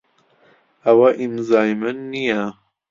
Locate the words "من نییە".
1.81-2.41